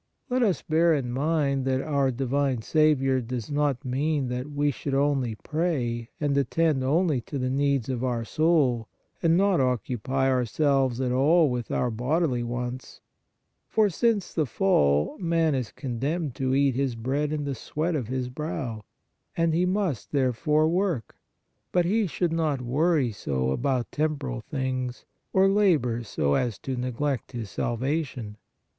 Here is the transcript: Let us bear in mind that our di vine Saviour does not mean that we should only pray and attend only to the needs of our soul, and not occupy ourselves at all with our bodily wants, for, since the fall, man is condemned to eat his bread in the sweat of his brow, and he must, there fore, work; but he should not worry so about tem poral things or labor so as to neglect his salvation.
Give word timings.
Let 0.31 0.41
us 0.41 0.63
bear 0.63 0.95
in 0.95 1.11
mind 1.11 1.63
that 1.65 1.79
our 1.79 2.09
di 2.09 2.25
vine 2.25 2.63
Saviour 2.63 3.21
does 3.21 3.51
not 3.51 3.85
mean 3.85 4.29
that 4.29 4.49
we 4.49 4.71
should 4.71 4.95
only 4.95 5.35
pray 5.35 6.09
and 6.19 6.35
attend 6.35 6.83
only 6.83 7.21
to 7.21 7.37
the 7.37 7.51
needs 7.51 7.87
of 7.87 8.03
our 8.03 8.25
soul, 8.25 8.87
and 9.21 9.37
not 9.37 9.59
occupy 9.61 10.27
ourselves 10.27 10.99
at 10.99 11.11
all 11.11 11.51
with 11.51 11.69
our 11.69 11.91
bodily 11.91 12.41
wants, 12.41 12.99
for, 13.67 13.91
since 13.91 14.33
the 14.33 14.47
fall, 14.47 15.19
man 15.19 15.53
is 15.53 15.71
condemned 15.71 16.33
to 16.33 16.55
eat 16.55 16.73
his 16.73 16.95
bread 16.95 17.31
in 17.31 17.43
the 17.43 17.53
sweat 17.53 17.95
of 17.95 18.07
his 18.07 18.27
brow, 18.27 18.83
and 19.37 19.53
he 19.53 19.67
must, 19.67 20.11
there 20.13 20.33
fore, 20.33 20.67
work; 20.67 21.15
but 21.71 21.85
he 21.85 22.07
should 22.07 22.33
not 22.33 22.59
worry 22.59 23.11
so 23.11 23.51
about 23.51 23.91
tem 23.91 24.17
poral 24.17 24.43
things 24.43 25.05
or 25.31 25.47
labor 25.47 26.01
so 26.01 26.33
as 26.33 26.57
to 26.57 26.75
neglect 26.75 27.33
his 27.33 27.51
salvation. 27.51 28.37